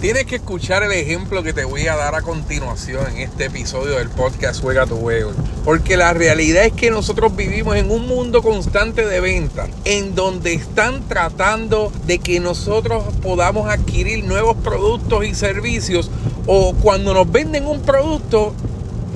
[0.00, 3.96] Tienes que escuchar el ejemplo que te voy a dar a continuación en este episodio
[3.98, 5.32] del podcast Juega tu Juego.
[5.64, 10.54] Porque la realidad es que nosotros vivimos en un mundo constante de ventas, en donde
[10.54, 16.12] están tratando de que nosotros podamos adquirir nuevos productos y servicios,
[16.46, 18.54] o cuando nos venden un producto,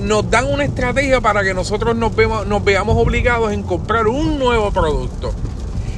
[0.01, 2.11] nos dan una estrategia para que nosotros nos,
[2.45, 5.33] nos veamos obligados en comprar un nuevo producto.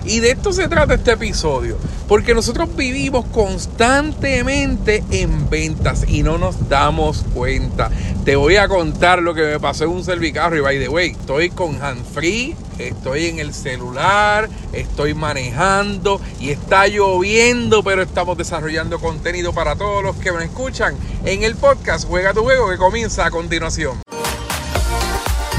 [0.05, 1.77] Y de esto se trata este episodio.
[2.07, 7.89] Porque nosotros vivimos constantemente en ventas y no nos damos cuenta.
[8.23, 11.11] Te voy a contar lo que me pasó en un servicarro y by the way,
[11.11, 18.37] estoy con hand free, estoy en el celular, estoy manejando y está lloviendo, pero estamos
[18.37, 22.77] desarrollando contenido para todos los que me escuchan en el podcast Juega tu juego que
[22.77, 23.99] comienza a continuación.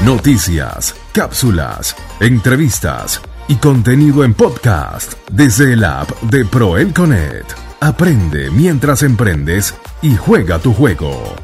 [0.03, 7.45] Noticias, cápsulas, entrevistas y contenido en podcast desde el app de Proelconet.
[7.79, 11.35] Aprende mientras emprendes y juega tu juego.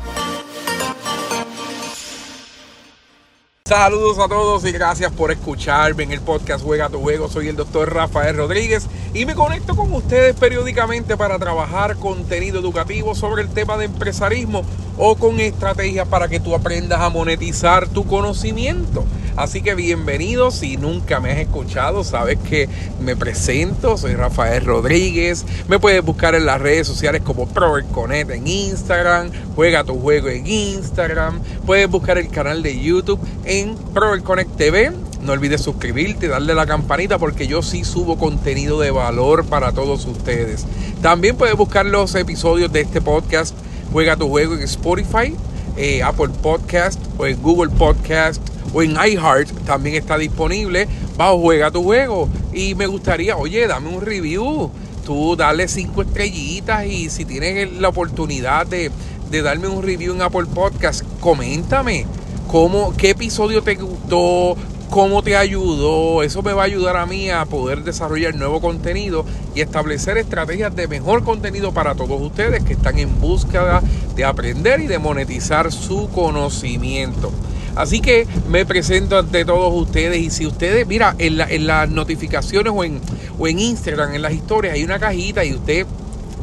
[3.66, 7.30] Saludos a todos y gracias por escucharme en el podcast Juega tu Juego.
[7.30, 13.16] Soy el doctor Rafael Rodríguez y me conecto con ustedes periódicamente para trabajar contenido educativo
[13.16, 14.64] sobre el tema de empresarismo
[14.98, 19.06] o con estrategias para que tú aprendas a monetizar tu conocimiento.
[19.36, 22.70] Así que bienvenidos, si nunca me has escuchado, sabes que
[23.02, 28.48] me presento, soy Rafael Rodríguez, me puedes buscar en las redes sociales como ProErConnect en
[28.48, 34.92] Instagram, Juega tu Juego en Instagram, puedes buscar el canal de YouTube en ProErConnect TV,
[35.22, 40.06] no olvides suscribirte, darle la campanita porque yo sí subo contenido de valor para todos
[40.06, 40.68] ustedes.
[41.02, 43.56] También puedes buscar los episodios de este podcast
[43.94, 45.36] Juega tu juego en Spotify,
[45.78, 48.42] eh, Apple Podcast o en Google Podcast
[48.74, 49.50] o en iHeart.
[49.66, 52.30] También está disponible bajo Juega tu juego.
[52.54, 54.72] Y me gustaría, oye, dame un review.
[55.06, 58.90] Tú dale cinco estrellitas y si tienes la oportunidad de,
[59.30, 62.06] de darme un review en Apple Podcast, coméntame
[62.48, 64.56] cómo, qué episodio te gustó,
[64.94, 66.22] cómo te ayudó.
[66.22, 70.76] Eso me va a ayudar a mí a poder desarrollar nuevo contenido y establecer estrategias
[70.76, 73.82] de mejor contenido para todos ustedes que están en búsqueda
[74.16, 77.32] de aprender y de monetizar su conocimiento.
[77.76, 82.72] Así que me presento ante todos ustedes y si ustedes, mira, en, en las notificaciones
[82.76, 83.02] o en,
[83.40, 85.88] o en Instagram, en las historias, hay una cajita y usted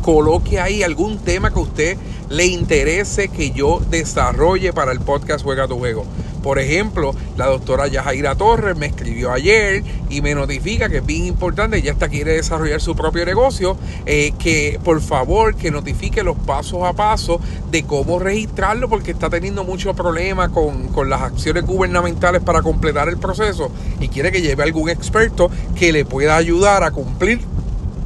[0.03, 1.97] coloque ahí algún tema que a usted
[2.31, 6.05] le interese que yo desarrolle para el podcast Juega tu Juego.
[6.43, 11.27] Por ejemplo, la doctora Yajaira Torres me escribió ayer y me notifica que es bien
[11.27, 16.37] importante, ella está quiere desarrollar su propio negocio, eh, que por favor que notifique los
[16.37, 17.41] pasos a paso
[17.71, 23.09] de cómo registrarlo porque está teniendo mucho problema con, con las acciones gubernamentales para completar
[23.09, 27.41] el proceso y quiere que lleve algún experto que le pueda ayudar a cumplir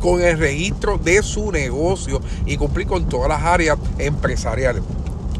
[0.00, 4.82] con el registro de su negocio y cumplir con todas las áreas empresariales.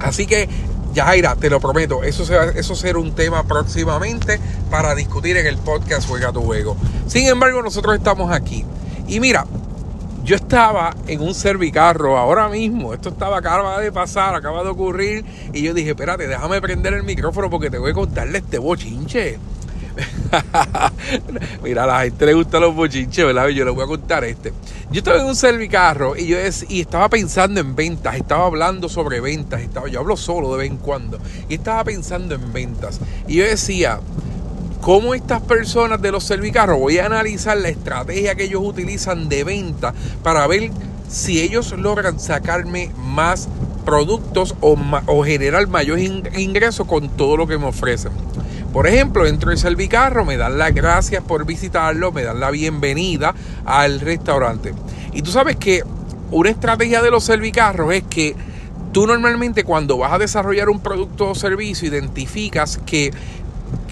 [0.00, 0.49] Así que
[0.94, 4.38] Yajaira, te lo prometo, eso, será, eso será un tema próximamente
[4.71, 6.77] para discutir en el podcast Juega tu Juego.
[7.09, 8.65] Sin embargo, nosotros estamos aquí.
[9.09, 9.44] Y mira,
[10.22, 15.25] yo estaba en un servicarro ahora mismo, esto estaba acaba de pasar, acaba de ocurrir,
[15.53, 19.38] y yo dije, espérate, déjame prender el micrófono porque te voy a contarle este bochinche.
[21.62, 23.49] Mira, a la gente le gustan los bochinches, ¿verdad?
[23.49, 24.53] Yo les voy a contar este.
[24.91, 26.37] Yo estaba en un servicarro y yo
[26.69, 30.71] y estaba pensando en ventas, estaba hablando sobre ventas, estaba, yo hablo solo de vez
[30.71, 31.19] en cuando,
[31.49, 33.00] y estaba pensando en ventas.
[33.27, 34.00] Y yo decía,
[34.81, 39.44] ¿cómo estas personas de los servicarros, voy a analizar la estrategia que ellos utilizan de
[39.44, 40.71] venta para ver
[41.09, 43.49] si ellos logran sacarme más
[43.84, 48.12] productos o, o generar mayor ingreso con todo lo que me ofrecen.
[48.75, 53.33] Por ejemplo, entro en Servicarro, me dan las gracias por visitarlo, me dan la bienvenida
[53.65, 54.75] al restaurante.
[55.12, 55.85] Y tú sabes que
[56.33, 58.34] una estrategia de los servicarros es que
[58.91, 63.13] tú normalmente cuando vas a desarrollar un producto o servicio identificas que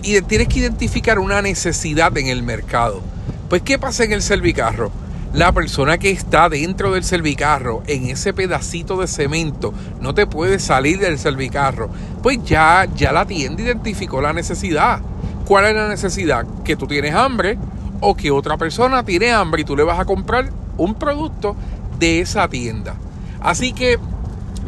[0.03, 3.03] y tienes que identificar una necesidad en el mercado.
[3.49, 4.91] Pues ¿qué pasa en el servicarro?
[5.33, 10.59] La persona que está dentro del servicarro, en ese pedacito de cemento, no te puede
[10.59, 11.89] salir del servicarro,
[12.23, 15.01] pues ya, ya la tienda identificó la necesidad.
[15.47, 16.47] ¿Cuál es la necesidad?
[16.65, 17.59] Que tú tienes hambre
[18.01, 21.57] o que otra persona tiene hambre y tú le vas a comprar un producto
[21.99, 22.95] de esa tienda.
[23.41, 23.99] Así que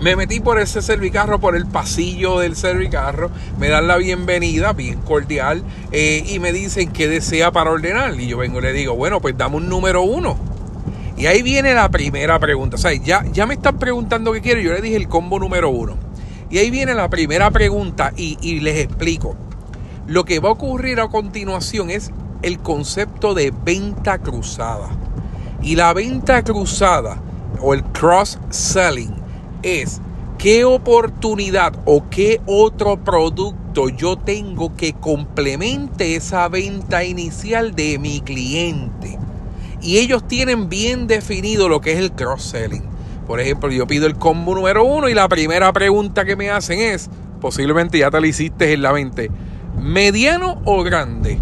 [0.00, 5.00] me metí por ese servicarro, por el pasillo del servicarro, me dan la bienvenida, bien
[5.03, 5.62] cordial,
[5.93, 8.19] eh, y me dicen qué desea para ordenar.
[8.19, 10.54] Y yo vengo y le digo, bueno, pues dame un número uno.
[11.25, 12.76] Y ahí viene la primera pregunta.
[12.76, 14.61] O ya, ya me están preguntando qué quiero.
[14.61, 15.97] Yo le dije el combo número uno.
[16.50, 19.35] Y ahí viene la primera pregunta y, y les explico.
[20.06, 22.11] Lo que va a ocurrir a continuación es
[22.43, 24.91] el concepto de venta cruzada.
[25.62, 27.23] Y la venta cruzada
[27.59, 29.15] o el cross-selling
[29.62, 30.03] es
[30.37, 38.21] qué oportunidad o qué otro producto yo tengo que complemente esa venta inicial de mi
[38.21, 39.24] cliente.
[39.85, 42.83] Y ellos tienen bien definido lo que es el cross-selling.
[43.27, 46.81] Por ejemplo, yo pido el combo número uno y la primera pregunta que me hacen
[46.81, 47.11] es,
[47.41, 49.31] posiblemente ya te la hiciste en la mente,
[49.79, 51.39] ¿mediano o grande?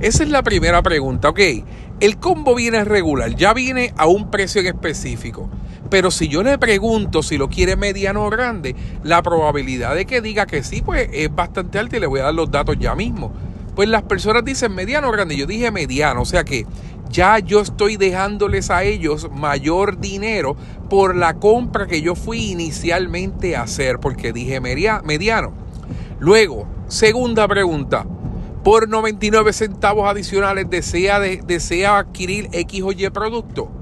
[0.00, 1.40] Esa es la primera pregunta, ok.
[2.00, 5.48] El combo viene regular, ya viene a un precio en específico.
[5.88, 10.20] Pero si yo le pregunto si lo quiere mediano o grande, la probabilidad de que
[10.20, 12.94] diga que sí, pues es bastante alta y le voy a dar los datos ya
[12.94, 13.32] mismo.
[13.74, 15.36] Pues las personas dicen mediano o grande.
[15.36, 16.66] Yo dije mediano, o sea que
[17.12, 20.56] ya yo estoy dejándoles a ellos mayor dinero
[20.88, 25.52] por la compra que yo fui inicialmente a hacer, porque dije mediano.
[26.18, 28.06] Luego, segunda pregunta.
[28.64, 33.81] Por 99 centavos adicionales desea, desea adquirir X o Y producto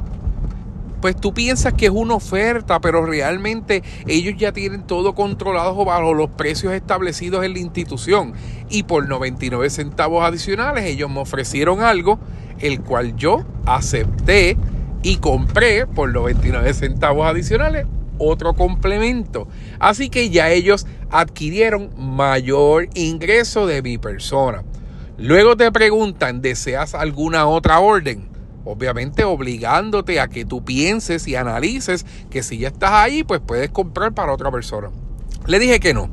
[1.01, 6.15] pues tú piensas que es una oferta, pero realmente ellos ya tienen todo controlado bajo
[6.15, 8.35] los precios establecidos en la institución.
[8.69, 12.19] Y por 99 centavos adicionales ellos me ofrecieron algo,
[12.59, 14.57] el cual yo acepté
[15.03, 17.87] y compré por 99 centavos adicionales
[18.19, 19.49] otro complemento.
[19.79, 24.63] Así que ya ellos adquirieron mayor ingreso de mi persona.
[25.17, 28.29] Luego te preguntan, ¿deseas alguna otra orden?
[28.65, 33.71] Obviamente obligándote a que tú pienses y analices que si ya estás ahí, pues puedes
[33.71, 34.91] comprar para otra persona.
[35.47, 36.11] Le dije que no.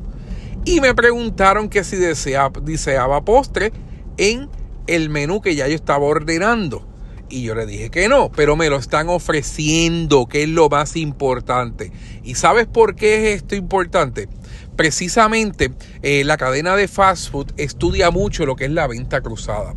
[0.66, 3.72] Y me preguntaron que si deseaba, postre
[4.18, 4.50] en
[4.88, 6.86] el menú que ya yo estaba ordenando.
[7.30, 10.96] Y yo le dije que no, pero me lo están ofreciendo, que es lo más
[10.96, 11.92] importante.
[12.24, 14.30] ¿Y sabes por qué es esto importante?
[14.78, 15.72] Precisamente
[16.02, 19.74] eh, la cadena de fast food estudia mucho lo que es la venta cruzada.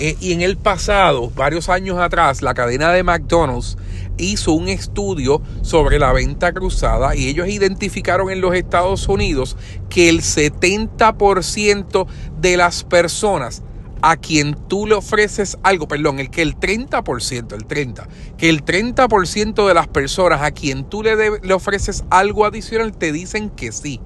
[0.00, 3.76] Eh, y en el pasado, varios años atrás, la cadena de McDonald's
[4.16, 9.56] hizo un estudio sobre la venta cruzada y ellos identificaron en los Estados Unidos
[9.90, 12.06] que el 70%
[12.40, 13.62] de las personas
[14.00, 18.64] a quien tú le ofreces algo, perdón, el que el 30%, el 30, que el
[18.64, 23.72] 30% de las personas a quien tú le, le ofreces algo adicional te dicen que
[23.72, 24.00] sí.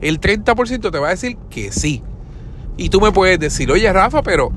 [0.00, 2.02] El 30% te va a decir que sí.
[2.78, 4.50] Y tú me puedes decir, oye Rafa, pero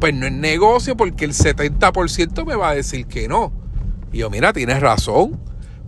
[0.00, 3.52] pues no es negocio porque el 70% me va a decir que no.
[4.12, 5.40] Y yo, mira, tienes razón,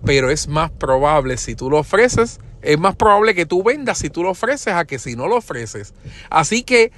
[0.05, 4.11] pero es más probable si tú lo ofreces, es más probable que tú vendas si
[4.11, 5.95] tú lo ofreces a que si no lo ofreces.
[6.31, 6.93] Así que,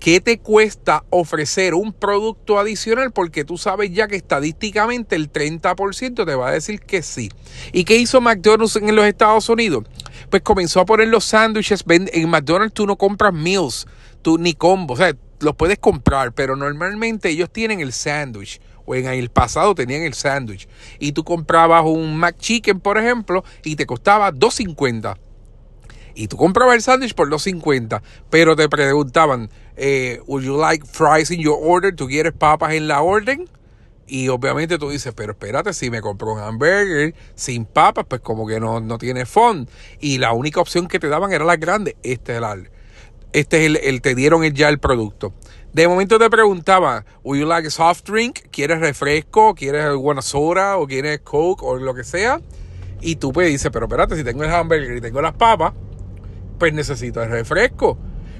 [0.00, 3.12] ¿qué te cuesta ofrecer un producto adicional?
[3.12, 7.30] Porque tú sabes ya que estadísticamente el 30% te va a decir que sí.
[7.72, 9.84] ¿Y qué hizo McDonald's en los Estados Unidos?
[10.30, 11.84] Pues comenzó a poner los sándwiches.
[11.88, 13.86] En McDonald's tú no compras meals,
[14.22, 14.98] tú ni combos.
[14.98, 18.60] O sea, los puedes comprar, pero normalmente ellos tienen el sándwich.
[18.84, 20.68] O en el pasado tenían el sándwich.
[20.98, 25.16] Y tú comprabas un McChicken, por ejemplo, y te costaba 2.50.
[26.14, 28.02] Y tú comprabas el sándwich por 2.50.
[28.28, 31.94] Pero te preguntaban, eh, ¿Would you like fries in your order?
[31.94, 33.48] ¿Tú quieres papas en la orden?
[34.06, 38.46] Y obviamente tú dices, pero espérate, si me compro un hamburger sin papas, pues como
[38.46, 39.68] que no, no tiene fond.
[40.00, 41.96] Y la única opción que te daban era la grande.
[42.02, 42.44] Este es el
[43.32, 45.32] este es el, te dieron ya el producto.
[45.72, 48.40] De momento te preguntaba, ¿Would you like a soft drink?
[48.50, 49.54] ¿Quieres refresco?
[49.54, 50.76] ¿Quieres alguna soda?
[50.76, 51.62] ¿O quieres coke?
[51.62, 52.40] O lo que sea.
[53.00, 55.72] Y tú pues dices, pero espérate, si tengo el hamburger y tengo las papas,
[56.58, 57.98] pues necesito el refresco.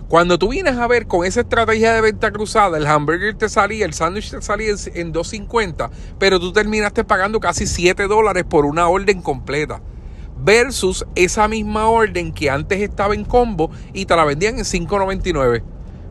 [0.09, 3.87] Cuando tú vienes a ver con esa estrategia de venta cruzada, el hamburger te salía,
[3.87, 8.89] el sándwich te salía en 2.50, pero tú terminaste pagando casi 7 dólares por una
[8.89, 9.81] orden completa
[10.43, 15.63] versus esa misma orden que antes estaba en combo y te la vendían en 5.99.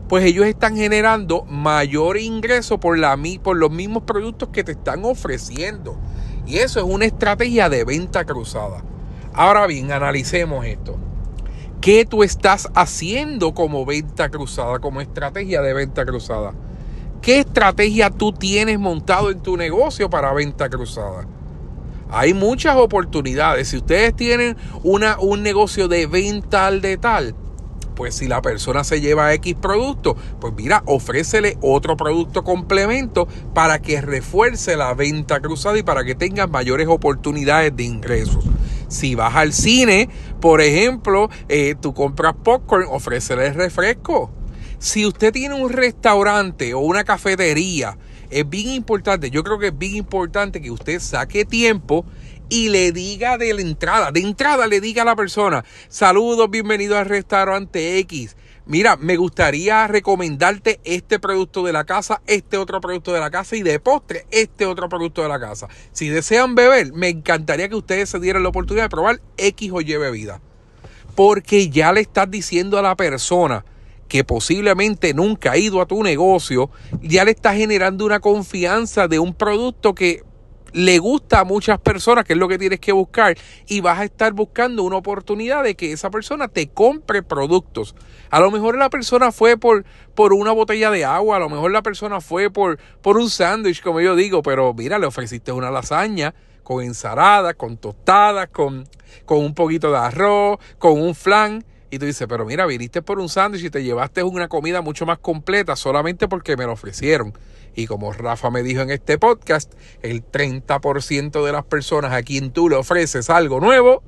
[0.08, 5.04] Pues ellos están generando mayor ingreso por, la, por los mismos productos que te están
[5.04, 5.96] ofreciendo.
[6.46, 8.82] Y eso es una estrategia de venta cruzada.
[9.32, 10.98] Ahora bien, analicemos esto.
[11.80, 16.52] ¿Qué tú estás haciendo como venta cruzada, como estrategia de venta cruzada?
[17.22, 21.26] ¿Qué estrategia tú tienes montado en tu negocio para venta cruzada?
[22.12, 23.68] Hay muchas oportunidades.
[23.68, 27.34] Si ustedes tienen una, un negocio de venta al de tal,
[27.94, 33.80] pues si la persona se lleva X producto, pues mira, ofrécele otro producto complemento para
[33.80, 38.44] que refuerce la venta cruzada y para que tengas mayores oportunidades de ingresos.
[38.88, 44.30] Si vas al cine, por ejemplo, eh, tú compras popcorn, ofrécele refresco.
[44.78, 47.96] Si usted tiene un restaurante o una cafetería,
[48.32, 52.06] es bien importante, yo creo que es bien importante que usted saque tiempo
[52.48, 56.98] y le diga de la entrada, de entrada le diga a la persona, saludos, bienvenido
[56.98, 58.36] al restaurante X.
[58.64, 63.56] mira, me gustaría recomendarte este producto de la casa, este otro producto de la casa
[63.56, 65.68] y de postre, este otro producto de la casa.
[65.92, 69.80] Si desean beber, me encantaría que ustedes se dieran la oportunidad de probar X o
[69.80, 70.40] Y bebida.
[71.14, 73.64] Porque ya le estás diciendo a la persona
[74.12, 76.68] que posiblemente nunca ha ido a tu negocio,
[77.00, 80.22] ya le estás generando una confianza de un producto que
[80.74, 84.04] le gusta a muchas personas, que es lo que tienes que buscar, y vas a
[84.04, 87.94] estar buscando una oportunidad de que esa persona te compre productos.
[88.28, 91.70] A lo mejor la persona fue por, por una botella de agua, a lo mejor
[91.70, 95.70] la persona fue por, por un sándwich, como yo digo, pero mira, le ofreciste una
[95.70, 98.86] lasaña con ensalada, con tostadas, con,
[99.24, 101.64] con un poquito de arroz, con un flan.
[101.92, 105.04] Y tú dices, pero mira, viniste por un sándwich y te llevaste una comida mucho
[105.04, 107.34] más completa solamente porque me lo ofrecieron.
[107.74, 109.70] Y como Rafa me dijo en este podcast,
[110.00, 114.02] el 30% de las personas a quien tú le ofreces algo nuevo,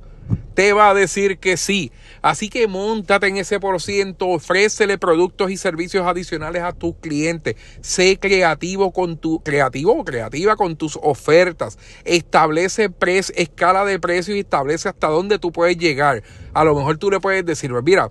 [0.55, 1.93] te va a decir que sí.
[2.23, 7.57] Así que montate en ese por ciento, ofrécele productos y servicios adicionales a tus clientes.
[7.81, 11.79] Sé creativo con tu creativo o creativa con tus ofertas.
[12.05, 12.91] Establece
[13.37, 16.23] escala de precios y establece hasta dónde tú puedes llegar.
[16.55, 18.11] A lo mejor tú le puedes decir, pues mira,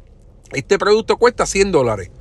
[0.52, 2.12] este producto cuesta 100 dólares.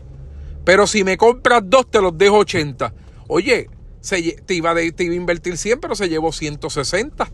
[0.64, 2.94] Pero si me compras dos, te los dejo 80.
[3.26, 3.68] Oye,
[4.08, 7.30] te, iba te iba a invertir 100, pero se llevó 160.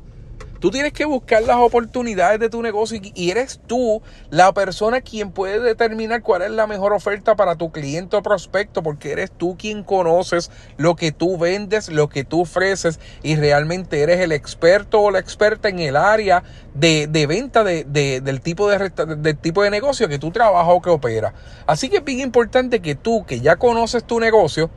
[0.61, 5.31] Tú tienes que buscar las oportunidades de tu negocio y eres tú la persona quien
[5.31, 9.57] puede determinar cuál es la mejor oferta para tu cliente o prospecto, porque eres tú
[9.57, 15.01] quien conoces lo que tú vendes, lo que tú ofreces y realmente eres el experto
[15.01, 16.43] o la experta en el área
[16.75, 21.35] de, venta del, tipo de, del tipo de negocio que tú trabajas o que operas.
[21.67, 24.71] Así que es bien importante que tú, que ya conoces tu negocio,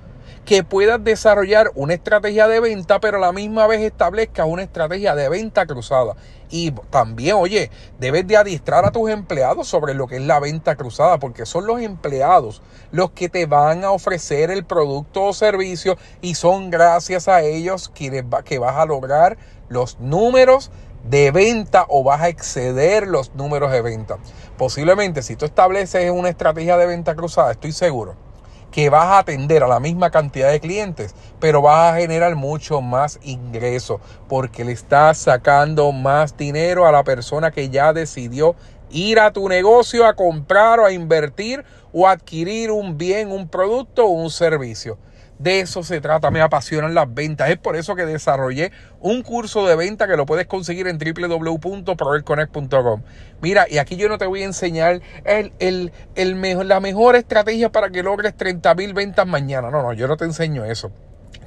[0.46, 5.16] que puedas desarrollar una estrategia de venta, pero a la misma vez establezcas una estrategia
[5.16, 6.16] de venta cruzada.
[6.50, 10.76] Y también, oye, debes de adiestrar a tus empleados sobre lo que es la venta
[10.76, 15.98] cruzada, porque son los empleados los que te van a ofrecer el producto o servicio
[16.22, 19.38] y son gracias a ellos que, que vas a lograr
[19.70, 20.72] los números
[21.10, 24.18] de venta o vas a exceder los números de venta.
[24.58, 28.31] Posiblemente si tú estableces una estrategia de venta cruzada, estoy seguro
[28.72, 32.82] que vas a atender a la misma cantidad de clientes, pero vas a generar mucho
[32.82, 38.56] más ingreso porque le estás sacando más dinero a la persona que ya decidió
[38.90, 41.64] ir a tu negocio a comprar o a invertir
[41.94, 44.98] o adquirir un bien, un producto o un servicio.
[45.42, 47.50] De eso se trata, me apasionan las ventas.
[47.50, 53.02] Es por eso que desarrollé un curso de venta que lo puedes conseguir en www.proelconnect.com.
[53.42, 57.16] Mira, y aquí yo no te voy a enseñar el, el, el mejor, la mejor
[57.16, 59.72] estrategia para que logres 30 mil ventas mañana.
[59.72, 60.92] No, no, yo no te enseño eso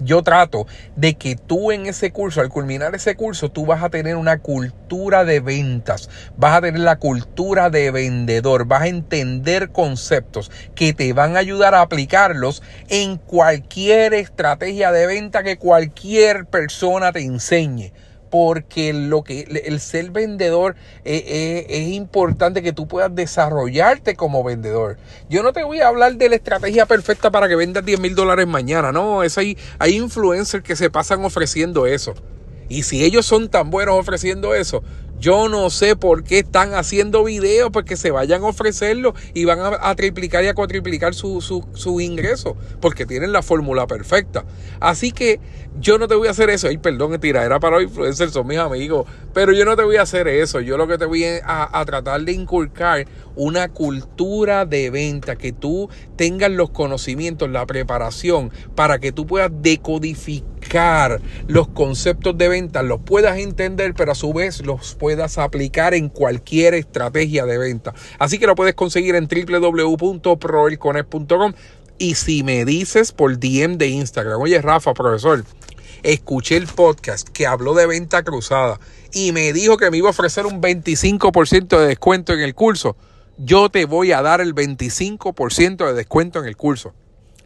[0.01, 3.91] yo trato de que tú en ese curso, al culminar ese curso, tú vas a
[3.91, 9.71] tener una cultura de ventas, vas a tener la cultura de vendedor, vas a entender
[9.71, 16.47] conceptos que te van a ayudar a aplicarlos en cualquier estrategia de venta que cualquier
[16.47, 17.93] persona te enseñe
[18.35, 20.75] porque lo que el ser vendedor
[21.05, 24.97] eh, eh, es importante que tú puedas desarrollarte como vendedor.
[25.31, 28.17] Yo no te voy a hablar de la estrategia perfecta para que vendas 10 mil
[28.17, 32.17] dólares mañana, no, es ahí, hay influencers que se pasan ofreciendo eso.
[32.69, 34.83] Y si ellos son tan buenos ofreciendo eso,
[35.21, 39.61] yo no sé por qué están haciendo videos, porque se vayan a ofrecerlo y van
[39.63, 44.45] a, triplicar y a cuatriplicar su, su, su ingreso, porque tienen la fórmula perfecta.
[44.81, 45.41] Así que
[45.81, 46.69] yo no te voy a hacer eso.
[46.69, 49.07] Ay, perdón, era para los influencers, son mis amigos.
[49.33, 50.61] Pero yo no te voy a hacer eso.
[50.61, 55.53] Yo lo que te voy a, a, tratar de inculcar una cultura de venta, que
[55.53, 62.83] tú tengas los conocimientos, la preparación, para que tú puedas decodificar los conceptos de venta,
[62.83, 67.95] los puedas entender, pero a su vez los puedas aplicar en cualquier estrategia de venta.
[68.19, 71.55] Así que lo puedes conseguir en www.proelconet.com
[71.99, 75.45] y si me dices por DM de Instagram, oye Rafa, profesor,
[76.05, 78.79] escuché el podcast que habló de venta cruzada
[79.13, 82.97] y me dijo que me iba a ofrecer un 25% de descuento en el curso,
[83.39, 86.93] yo te voy a dar el 25% de descuento en el curso.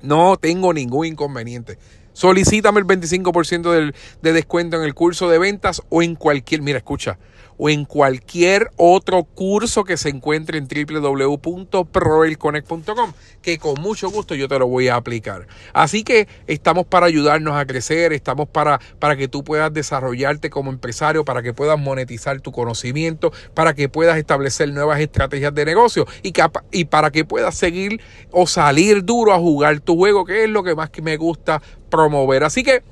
[0.02, 1.78] No tengo ningún inconveniente.
[2.12, 7.16] Solicítame el 25% de descuento en el curso de ventas o en cualquier, mira, escucha,
[7.58, 13.12] o en cualquier otro curso que se encuentre en www.proelconnect.com,
[13.42, 15.46] que con mucho gusto yo te lo voy a aplicar.
[15.72, 20.70] Así que estamos para ayudarnos a crecer, estamos para, para que tú puedas desarrollarte como
[20.70, 26.06] empresario, para que puedas monetizar tu conocimiento, para que puedas establecer nuevas estrategias de negocio
[26.22, 26.32] y,
[26.70, 28.00] y para que puedas seguir
[28.30, 31.60] o salir duro a jugar tu juego, que es lo que más que me gusta
[31.90, 32.44] promover.
[32.44, 32.84] Así que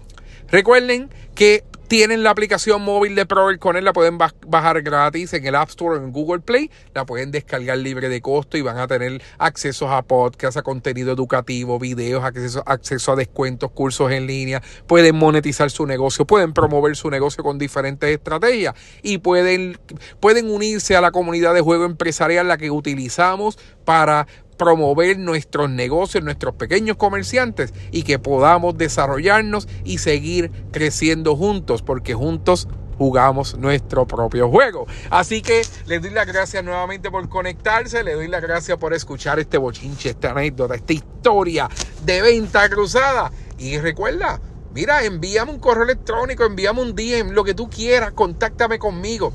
[0.48, 5.46] recuerden que Tienen la aplicación móvil de Proel con él, la pueden bajar gratis en
[5.46, 8.76] el App Store o en Google Play, la pueden descargar libre de costo y van
[8.78, 14.26] a tener acceso a podcasts, a contenido educativo, videos, acceso, acceso a descuentos, cursos en
[14.26, 19.78] línea, pueden monetizar su negocio, pueden promover su negocio con diferentes estrategias y pueden,
[20.18, 24.26] pueden unirse a la comunidad de juego empresarial la que utilizamos para
[24.56, 32.14] promover nuestros negocios, nuestros pequeños comerciantes y que podamos desarrollarnos y seguir creciendo juntos, porque
[32.14, 34.86] juntos jugamos nuestro propio juego.
[35.10, 39.38] Así que les doy las gracias nuevamente por conectarse, les doy las gracias por escuchar
[39.38, 41.68] este bochinche, esta anécdota, esta historia
[42.04, 43.30] de venta cruzada.
[43.58, 44.40] Y recuerda,
[44.74, 49.32] mira, envíame un correo electrónico, envíame un DM, lo que tú quieras, contáctame conmigo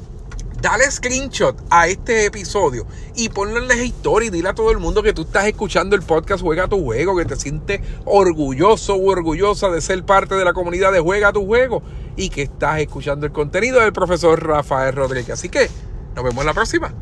[0.62, 4.78] dale screenshot a este episodio y ponlo en las historias y dile a todo el
[4.78, 9.10] mundo que tú estás escuchando el podcast Juega tu Juego, que te sientes orgulloso o
[9.10, 11.82] orgullosa de ser parte de la comunidad de Juega tu Juego
[12.16, 15.32] y que estás escuchando el contenido del profesor Rafael Rodríguez.
[15.32, 15.70] Así que
[16.16, 16.94] nos vemos en la próxima.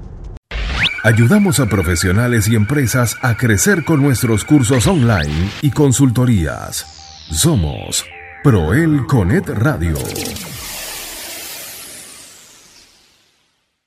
[1.03, 6.85] Ayudamos a profesionales y empresas a crecer con nuestros cursos online y consultorías.
[7.31, 8.05] Somos
[8.43, 9.97] Proel Conet Radio.